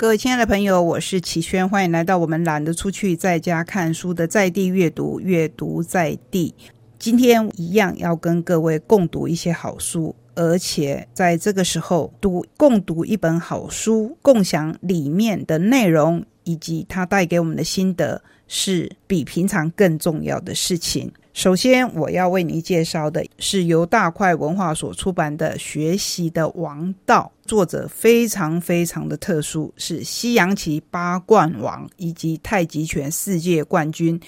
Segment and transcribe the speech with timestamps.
[0.00, 6.54] 各位亲爱的朋友，我是齐轩，欢迎来到我们懒得出去在家看书的在地阅读，阅读在地。
[6.98, 18.22] 今天一样要跟各位共读一些好书，而且在这个时候读共读一本好书，共享里面的内容以及它带给我们的心得，
[18.52, 21.10] 是比平常更重要的事情。
[21.32, 34.20] 首先，我要为你介绍的是由大块文化所出版的《学习的王道》，作者非常非常的特殊，是西洋棋八冠王以及太极拳世界冠军，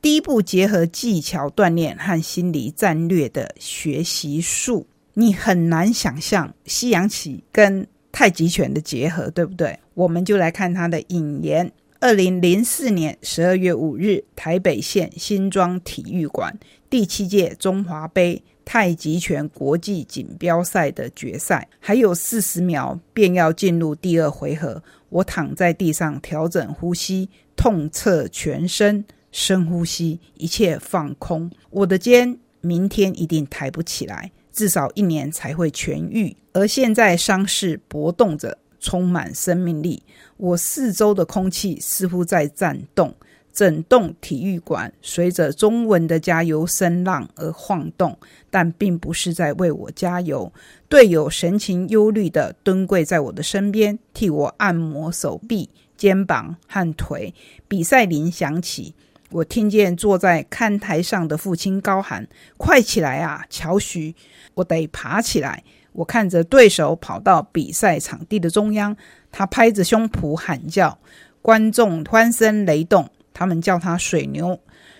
[0.00, 4.86] 第一步结合技巧锻炼和心理战略的学习术。
[5.14, 9.76] 你很难想象西洋棋跟太极拳的结合，对不对？
[9.94, 11.70] 我们就来看它的引言。
[12.04, 16.54] 二零零四年十二月五日，台北县新庄体育馆
[16.90, 24.82] 第七届中华杯太极拳国际锦标赛的决赛，还有四十秒便要进入第二回合。
[25.08, 31.50] 我躺在地上调整呼吸，痛彻全身，深呼吸，一切放空。
[31.70, 36.36] 我的肩明天一定抬不起来，至少一年才会痊愈。
[36.52, 38.58] 而现在伤势搏动着。
[38.84, 40.02] 充满生命力，
[40.36, 43.14] 我四周的空气似乎在颤动，
[43.50, 48.18] 整栋体育馆随着中文的加油声浪而晃动，
[48.50, 50.52] 但并不是在为我加油。
[50.90, 57.32] 队友神情忧虑的蹲跪在我的身边，替我按摩手臂、肩膀和腿。
[57.66, 58.94] 比赛铃响起，
[59.30, 64.14] 我听见坐在看台上的父亲高喊：“快起来啊，乔许！
[64.54, 65.62] 我得爬起来。”
[65.94, 68.96] 我看着对手跑到比赛场地的中央，
[69.30, 70.98] 他拍着胸脯喊叫，
[71.40, 73.08] 观众欢声雷动。
[73.32, 74.58] 他们叫他水牛。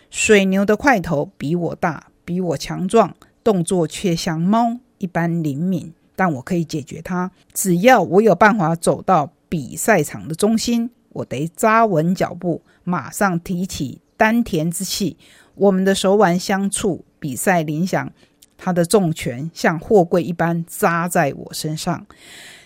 [0.08, 5.92] 水牛的块头比我大，比我强壮，动作却像猫一般灵敏。
[6.14, 10.88] 但我可以解决它，只要我有办法走到比赛场的中心。
[11.08, 15.16] 我得扎稳脚步，马上提起丹田之气。
[15.56, 18.12] 我们的手腕相触，比赛铃响。
[18.56, 22.06] 他的重拳像货柜一般扎在我身上，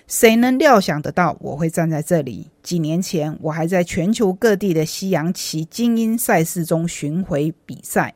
[0.06, 2.46] 谁能料想得到我会站在这里？
[2.62, 8.14] 几年前，我还在全球各地的西洋棋精英赛事中巡回比赛。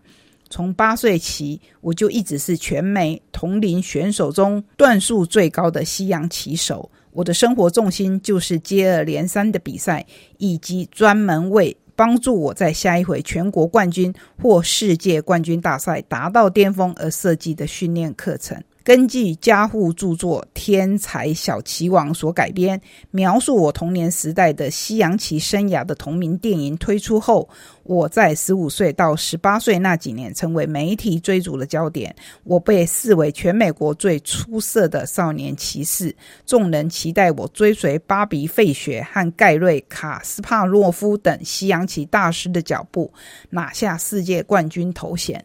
[0.49, 6.91] 从八岁起，我就一直是全美同龄选手中段数最高的西洋棋手。
[7.13, 10.07] 我的生活重心就是接二连三的比赛，
[10.39, 11.77] 以及专门为。
[12.03, 18.61] 帮助我在下一回全国冠军或世界冠军大赛达到巅峰而设计的训练课程。
[18.85, 22.81] 根据家户著作《天才小棋王》所改编，
[23.13, 27.49] 描述我童年时代的西洋棋生涯的同名电影推出后，
[27.85, 32.15] 我在十五岁到十八岁那几年成为媒体追逐的焦点。
[32.43, 36.15] 我被视为全美国最出色的少年骑士，
[36.45, 43.13] 众人期待我追随巴比·费雪和盖瑞·卡斯帕洛夫等西洋棋大师的脚步，
[43.51, 45.45] 拿下世界冠军头衔。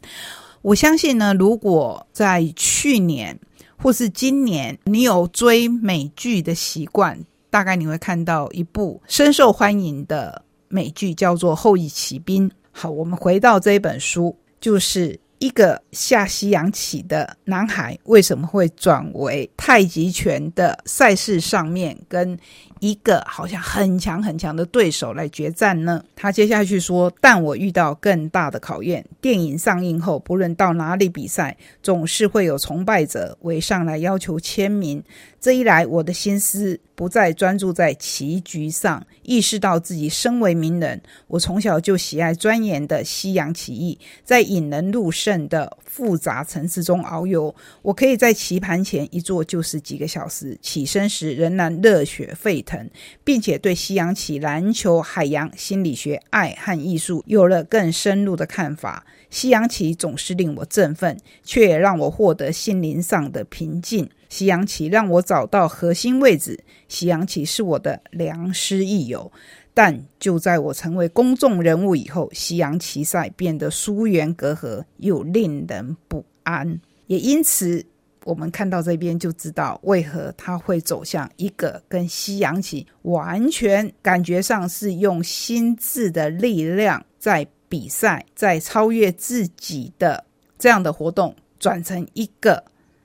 [0.68, 3.40] 我相信呢，如果在去年
[3.78, 7.18] 或是今年，你有追美剧的习惯，
[7.50, 12.50] 大概你会看到一部深受欢迎的美剧，叫做《后裔骑兵》。
[12.70, 22.38] 好，我们回到这一本书，就是一个下西洋棋的男孩为什么会转为太极拳的赛事上面跟。
[22.80, 26.00] 一个好像很强很强的对手来决战呢？
[26.16, 29.04] 他接下去说：“但我遇到更大的考验。
[29.20, 35.04] 电影上映后，不论到哪里比赛，总是会有崇拜者围上来要求签名。
[35.48, 47.56] 这一来，我的心思不再专注在棋局上，意识到自己身为名人，我从小就喜爱钻研的西洋棋艺，在引人入胜的复杂城市中遨游。
[47.82, 52.90] 我可以在棋盘前一坐就是几个小时，起身时仍然热血沸。”腾，
[53.24, 59.06] 并且对西洋棋、篮球、海洋、心理学、爱和艺术有了更深入的看法。
[59.30, 64.10] 西洋棋总是令我振奋，却也让我获得心灵上的平静。
[64.28, 66.60] 西洋棋让我找到核心位置，
[66.90, 69.32] 西洋棋是我的良师益友。
[69.78, 76.82] 但就在我成为公众人物以后，西洋棋赛变得疏远隔阂，又令人不安。
[77.06, 77.86] 也因此。
[78.24, 90.26] 我们看到这边就知道为何他会走向一个跟西洋棋完全感觉上是用心智的力量在比赛，在超越自己的
[90.60, 92.62] 这样的活动，转成一个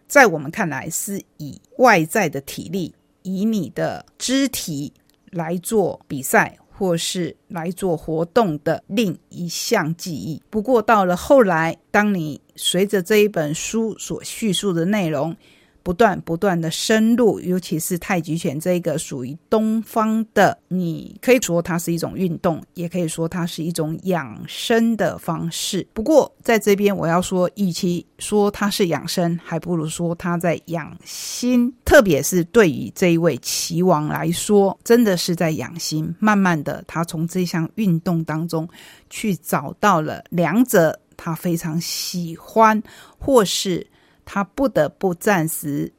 [0.08, 2.92] 在我们看来是以外在的体力、
[3.22, 4.92] 以你的肢体
[5.30, 6.58] 来做比赛。
[6.82, 10.42] 或是来做活动的另一项记忆。
[10.50, 15.36] 不过到了后来，当你随着这一本书所叙述的内容，
[15.82, 25.86] 不断不断的深入，尤其是太极拳这个属于东方的，你可以说它是一种运动，也可以说它是一种养生的方式。
[25.92, 31.72] 不过在这边我要说，与其说它是养生，还不如说它在养心。
[31.84, 36.14] 特别是对于这一位棋王来说，真的是在养心。
[36.18, 38.68] 慢慢的，他从这项运动当中
[39.10, 42.82] 去找到了两者，他非常喜欢，
[43.18, 43.86] 或是。
[44.24, 45.92] 他不得不暂时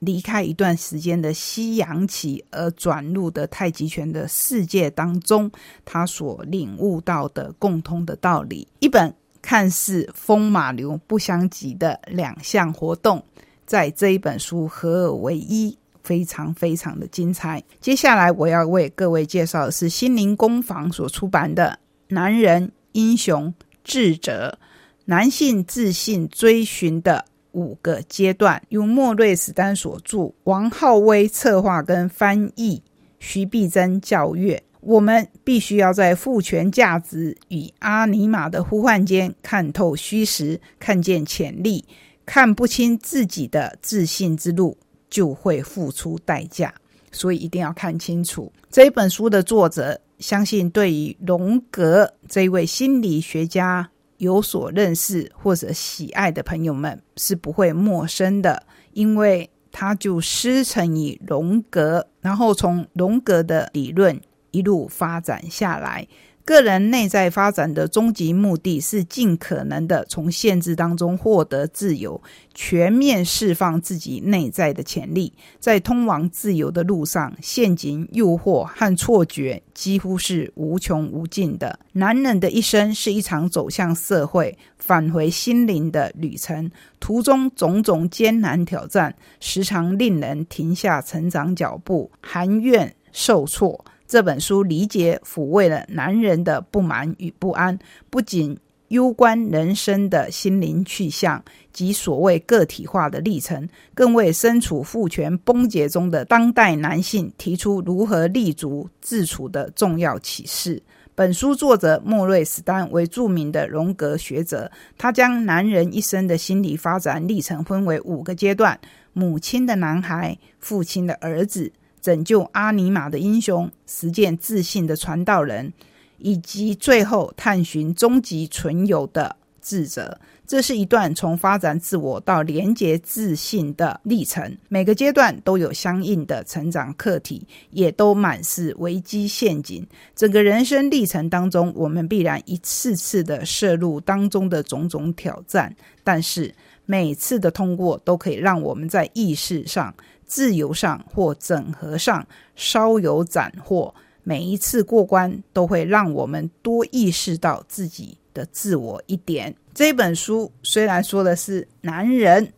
[0.00, 5.50] 离开一段时间的西洋棋，而转入的太极拳的世界当中，
[5.84, 8.66] 他所领悟到的共通的道理。
[8.80, 13.24] 一本看似风马牛不相及的两项活动，
[13.64, 17.62] 在这一本书合二为一，非常非常的精彩。
[17.80, 21.78] 接下来我要为各位介绍的是心灵工坊所出版的
[22.14, 23.54] 《男人英雄
[23.84, 24.58] 智者：
[25.04, 27.24] 男性自信追寻的》。
[27.52, 32.82] 五个阶段，由莫瑞斯丹所著，王浩威策划跟翻译，
[33.18, 34.62] 徐碧珍教阅。
[34.80, 41.84] 我们必须要在父权价值与阿尼玛的呼唤间看透虚实，看见潜力。
[42.24, 44.76] 看不清自己的自信之路，
[45.10, 46.74] 就会付出代价。
[47.10, 53.88] 所以一定要看清楚这一本书的作者，相信对于荣格这一位心理学家。
[54.22, 64.20] 有所认识或者喜爱的朋友们是不会陌生的，因为他就师承于荣格，然后从荣格的理论
[64.52, 66.06] 一路发展下来。
[66.44, 72.20] 个人内在发展的终极目的是尽可能的从限制当中获得自由，
[72.52, 75.32] 全面释放自己内在的潜力。
[75.60, 81.78] 在通往自由的路上，陷阱、诱惑和错觉几乎是无穷无尽的。
[81.92, 93.84] 男人的一生是一场走向社会、返回心灵的旅程，途中种种艰难挑战，时常令人停下成长脚步，含怨受挫。
[94.12, 97.78] 这本书理解抚慰了男人的不满与不安，
[98.10, 98.54] 不仅
[98.88, 101.42] 攸关人生的心灵去向
[101.72, 110.82] 及所谓个体化的历程，更为身处父权崩解中的当代男性提出如何立足自处的重要启示。
[111.14, 118.78] 本书作者莫瑞斯丹为著名的荣格学者，他将男人一生的心理发展历程分为五个阶段：
[119.14, 121.72] 母亲的男孩，父亲的儿子。
[122.02, 125.72] 拯救阿尼玛的英雄，实践自信的传道人，
[126.18, 130.20] 以及最后探寻终极存有的智者。
[130.44, 134.58] 这是一段从发展自我到连接自信的历程。
[134.68, 139.86] 每个阶段都有相应的成长课题，也都满是危机陷阱。
[140.14, 145.74] 整个人生历程当中，我们必然一次次的摄入当中的种种挑战，
[146.04, 146.54] 但是
[146.92, 149.94] 每次的通过都可以让我们在意识上。
[150.26, 159.54] 自由上或整合上稍有斩获，每一次过关都会让我们多意识到自己的自我一点。
[159.74, 162.52] 这本书虽然说的是男人。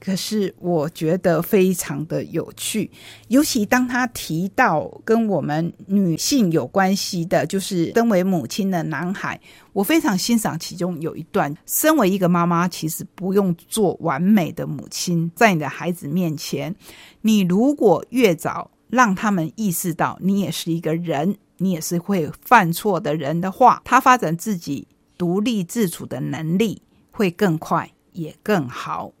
[0.00, 2.90] 可是我觉得非常的有趣，
[3.28, 9.38] 尤其当他提到跟我们女性有关系的，就是身为母亲的男孩，
[9.74, 16.74] 我非常欣赏其中有一段：身为一个妈妈，其实不用做完美的母亲，在你的孩子面前，
[17.20, 29.12] 你如果越早让他们意识到你也是一个人，你也是会犯错的人的话，他发展自己独立自主的能力会更快也更好。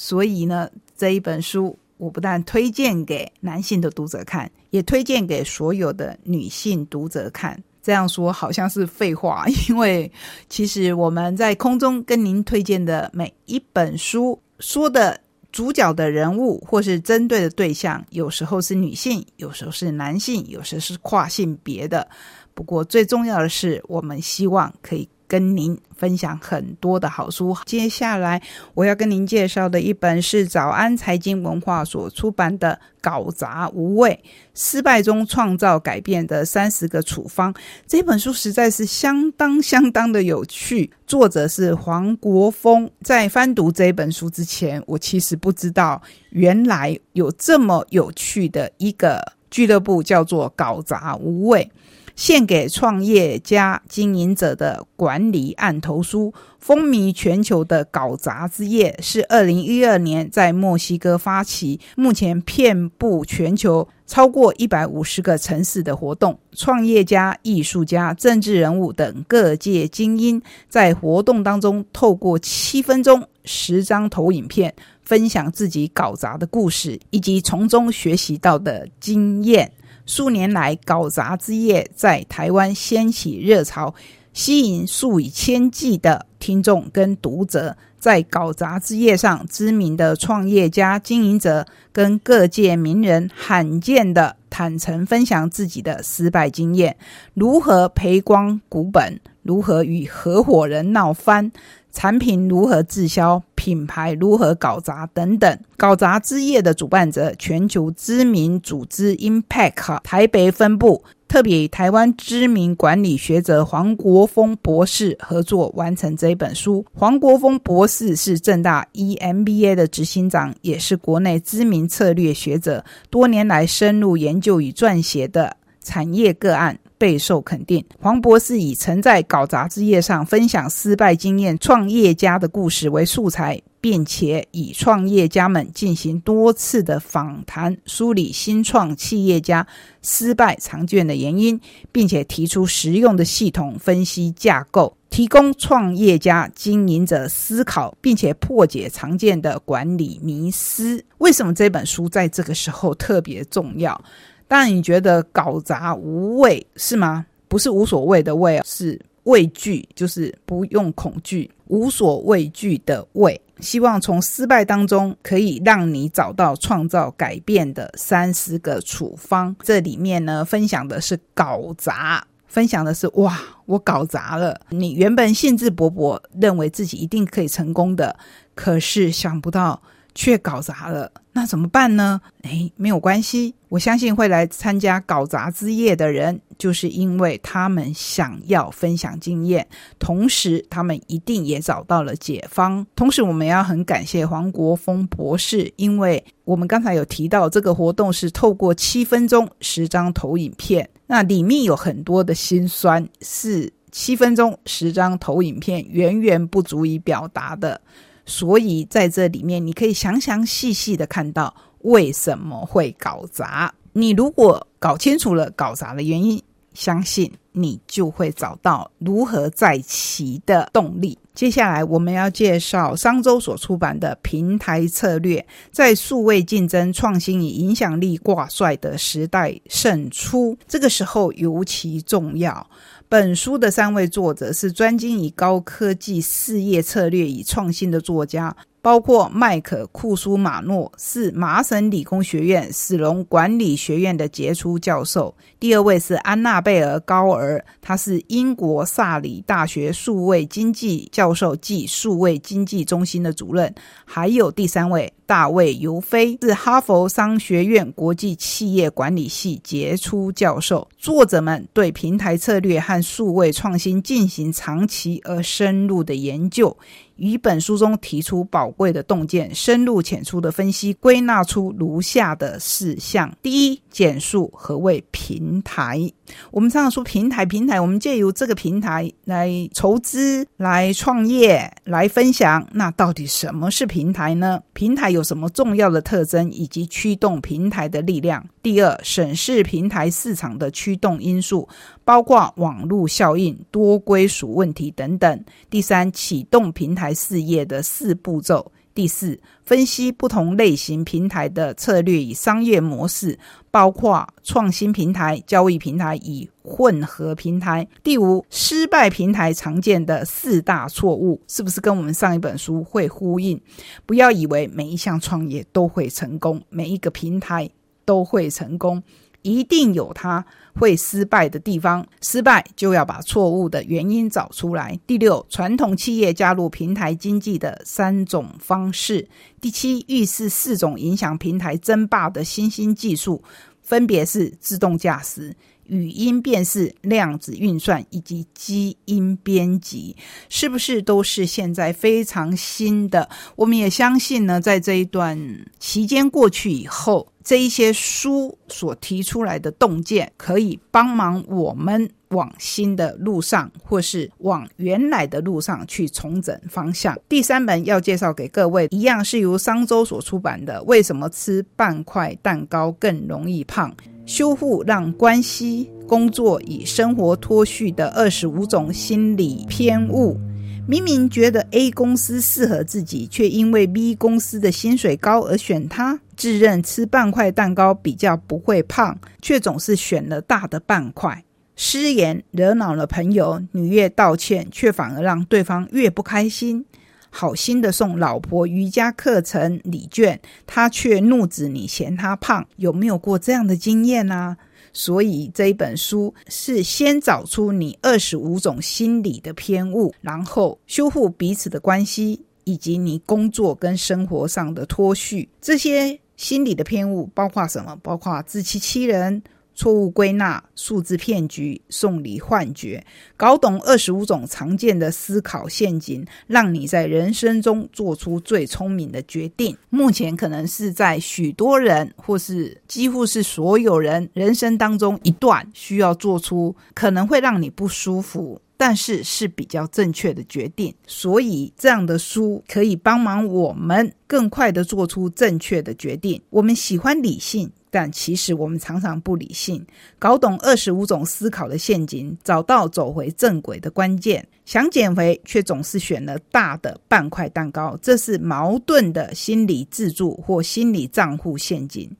[0.00, 7.60] 所以呢，这一本书我不但推荐给男性的读者看，也推荐给所有的女性读者看。
[7.82, 10.10] 这样说好像是废话，因为
[10.48, 15.18] 其实我们在空中跟您推荐的每一本书，说的
[15.50, 22.06] 主角的人物或是针对的对象，有时候是女性，有时候是男性，有时候是跨性别的。
[22.54, 25.08] 不过最重要的是，我们希望可以。
[25.28, 27.56] 跟您分享很多的好书。
[27.66, 28.42] 接下来
[28.74, 34.18] 我要跟您介绍的一本是早安财经文化所出版的《搞砸无畏：
[34.54, 37.52] 失败中创造改变的三十个处方》。
[37.86, 40.90] 这本书实在是相当相当的有趣。
[41.06, 42.90] 作者是黄国峰。
[43.02, 51.70] 在翻读这本书之前，我其实不知道原来有这么有趣的一个俱乐部，叫做“搞砸无畏”。
[52.18, 66.36] 献给创业家、经营者的管理案头书，风靡全球的搞砸之夜是二零一二年在墨西哥发起，目前遍布全球超过一百五十个城市的活动。
[66.56, 74.74] 创业家、艺术家、政治人物等各界精英在活动当中，透过七分钟十张投影片。
[75.04, 79.72] 分享自己搞砸的故事，以及从中学习到的经验。
[80.08, 83.94] 数年来，搞砸之夜在台湾掀起热潮，
[84.32, 87.76] 吸引数以千计的听众跟读者。
[87.98, 96.96] 在搞砸之夜上，知名的创业家、经营者跟各界名人罕见的坦诚分享自己的失败经验，
[97.34, 101.50] 如何赔光股本，如何与合伙人闹翻。
[101.90, 105.58] 产品如何滞销，品牌如何搞砸等等。
[105.78, 116.84] 搞砸之夜的主办者，全球知名组织 Impact 台北分部，特别与台湾知名管理学者黄国峰博士合作完成这一本书。
[116.92, 126.78] 黄国峰博士是正大 EMBA 的执行长，也是国内知名策略学者，多年来深入研究与撰写的产业个案。
[126.98, 127.84] 备受肯定。
[127.98, 139.66] 黄博士以曾在搞杂志业上分享失败经验、创业家的故事为素材，并且以创业家们进行多次的访谈，梳理新创企业家
[140.02, 141.58] 失败常见的原因，
[141.92, 151.04] 并且提出实用的系统分析架构，提供创业家经营者思考，并且破解常见的管理迷思。
[151.18, 154.00] 为什么这本书在这个时候特别重要？
[154.48, 157.26] 当然，你觉得搞砸无畏是吗？
[157.48, 163.38] 不是无所谓的畏，是畏惧，就是不用恐惧，无所畏惧的畏。
[163.60, 169.54] 希望从失败当中可以让你找到创造改变的三十个处方。
[169.62, 174.58] 这里面呢，分享的是搞砸，分享的是哇，我搞砸了。
[174.70, 178.16] 你原本兴致勃勃，认为自己一定可以成功的，
[178.54, 179.82] 可是想不到。
[180.14, 182.20] 却搞砸了，那怎么办呢？
[182.42, 189.64] 诶，没有关系，我相信会来参加搞砸之夜的人，就是因为他们想要分享经验，
[190.00, 192.84] 同时他们一定也找到了解方。
[192.96, 207.80] 同时，我们要很感谢黄国峰博士，因为我们刚才有提到这个活动是透过七分钟十张投影片，那里面有很多的辛酸，是七分钟十张投影片远远不足以表达的。
[208.28, 213.74] 所以在这里面，你可以详详细细的看到为什么会搞砸。
[213.94, 216.40] 你如果搞清楚了搞砸的原因，
[216.74, 221.18] 相信你就会找到如何再起的动力。
[221.34, 232.68] 接下来我们要介绍商周所出版的《平台策略：在数位竞争、创新与影响力挂帅的时代胜出》，这个时候尤其重要。
[233.08, 238.54] 本书的三位作者是专精于高科技事业策略与创新的作家。
[238.80, 247.47] 包括麦克库苏马诺是麻省理工学院史隆管理学院的杰出教授，第二位是安娜贝尔高尔，
[247.80, 253.72] 他是英国萨里大学数位经济教授暨数位经济中心的主任，
[254.04, 260.88] 还有第三位大卫尤菲是哈佛商学院国际企业管理系杰出教授。
[260.98, 266.76] 作者们对平台策略和数位创新进行长期而深入的研究。
[267.18, 276.10] 于本书中提出宝贵的洞见，深入浅出的分析，归纳出如下的四项：第一，简述何谓平台。
[276.50, 282.66] 我们常常说平台，平台，我们借由这个平台来筹资、来创业、来分享。
[282.72, 284.60] 那到底什么是平台呢？
[284.72, 288.46] 平台有什么重要的特征以及驱动平台的力量？
[288.70, 291.66] 第二，审视平台市场的驱动因素。
[292.04, 295.44] 包括网络效应、多归属问题等等。
[295.70, 298.70] 第三，启动平台事业的四步骤。
[298.94, 303.38] 第四，分析不同类型平台的策略与商业模式，
[303.70, 307.88] 包括创新平台、交易平台与混合平台。
[308.02, 313.58] 第五，失败平台常见的四大错误，是不是跟我们上一本书会呼应？
[314.04, 317.70] 不要以为每一项创业都会成功，每一个平台
[318.08, 319.02] 都会成功。
[319.42, 324.98] 一定有它会失败的地方，失败就要把错误的原因找出来。
[325.06, 329.28] 第六，传统企业加入平台经济的三种方式。
[329.60, 333.42] 第七，预示四种影响平台争霸的新兴技术，
[333.82, 335.54] 分别是自动驾驶。
[335.86, 340.14] 语音辨识、量子运算以及基因编辑，
[340.50, 343.26] 是不是都是现在非常新的？
[343.56, 345.38] 我们也相信呢，在这一段
[345.78, 357.18] 期间过去以后，这一些书所提出来的洞见，可以帮忙我们往新的路上，或是往原来的路上去重整方向。
[357.26, 363.90] 第三本要介绍给各位，一样是由商周所出版的《为什么吃半块蛋糕更容易胖》。
[364.26, 370.38] 修复让关系、工作与生活脱序的二十五种心理偏误。
[370.86, 376.20] 明明觉得 A 公司适合自己，却因为 B 公司的薪水高而选它。
[376.38, 381.44] 自认吃半块蛋糕比较不会胖，却总是选了大的半块。
[381.74, 386.86] 失言惹恼了朋友，你越道歉，却反而让对方越不开心。
[387.30, 392.66] 好心的送老婆瑜伽课程礼券，他却怒指你嫌他胖。
[392.76, 394.56] 有没有过这样的经验呢？
[394.92, 405.48] 所以这一本书是先找出你二十五种心理的偏误，然后修复彼此的关系，以及你工作跟生活上的脱序。
[405.60, 407.94] 这些心理的偏误包括什么？
[408.02, 409.42] 包括自欺欺人。
[409.80, 413.00] 错误归纳、数字骗局、送礼幻觉，
[413.36, 419.78] 搞懂二十五种常见的思考陷阱，让你在人生中做出最聪明的决定。
[419.88, 430.94] 目前可能是在许多人，或是几乎是所有人人生当中一段需要做出可能会让你不舒服，但是是比较正确的决定。
[431.06, 436.40] 所以这样的书可以帮忙我们更快的做出正确的决定。
[436.48, 437.70] 我们喜欢理性。
[437.90, 439.82] 但其实我们常常不理性，
[440.18, 444.46] 搞懂二十五种思考的陷阱，找到走回正轨的关键。
[444.66, 452.14] 想减肥，却总是选了大的半块蛋糕，这是矛盾的心理自助或心理账户陷阱。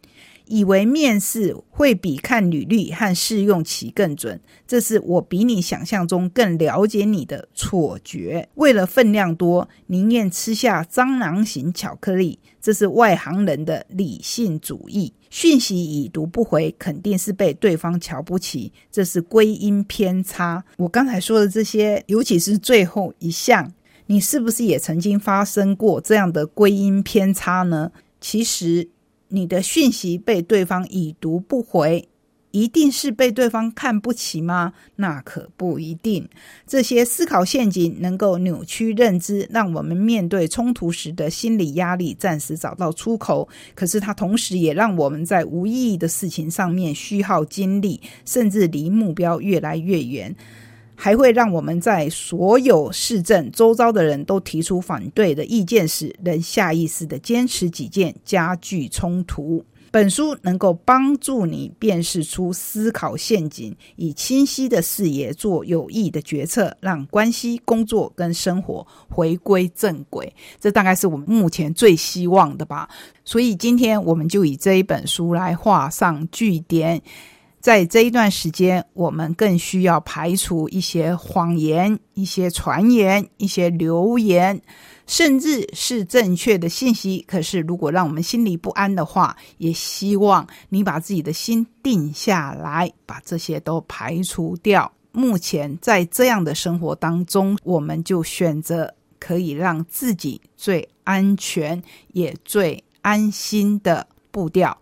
[0.48, 8.48] 以为面试会比看履历和试用期更准，这是我比你想象中更了解你的错觉。
[8.54, 15.12] 为了分量多，宁愿吃下蟑螂型巧克力，这是外行人的理性主义。
[15.30, 20.64] 讯息已读不回，肯定是被对方瞧不起，这是归因偏差。
[20.78, 23.72] 我刚才说的这些，尤其是最后一项，
[24.06, 27.92] 你是不是也曾经发生过这样的归因偏差呢？
[28.20, 28.88] 其实。
[29.28, 32.08] 你的讯息被对方已读不回，
[32.50, 34.72] 一定是被对方看不起吗？
[34.96, 36.26] 那可不一定。
[36.66, 43.46] 这些思考陷阱能够扭曲认知，让我们面对冲突时的心理压力暂时找到出口。
[43.74, 50.34] 可是它同时也让我们在无意义的事情上面虚耗精力，甚至离目标越来越远。
[51.00, 59.64] 还会让我们在所有市政周遭的人都提出反对的意见时，仍下意识的坚持己见，加剧冲突。
[59.92, 70.30] 本书能够帮助你辨识出思考陷阱，以清晰的视野做有益的决策，让关系、工作跟生活回归正轨。
[70.60, 72.88] 这大概是我们目前最希望的吧。
[73.24, 77.00] 所以今天我们就以这一本书来画上句点。
[77.60, 84.60] 在这一段时间，我们更需要排除一些谎言、一些传言、一些流言，
[85.06, 87.24] 甚至是正确的信息。
[87.26, 94.90] 可是，如果让我们心里不安的话，也希望你把自己的心定下来，把这些都排除掉。
[95.10, 104.78] 目前在这样的生活当中，我们就选择可以让自己最安全也最安心的步调，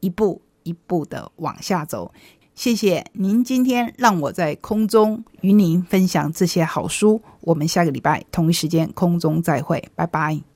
[0.00, 0.42] 一步。
[0.64, 2.12] 一步的往下走，
[2.54, 7.22] 谢谢您今天让我在空中与您分享这些好书。
[7.40, 10.44] 我们下个礼拜同一时间空中再会，拜拜。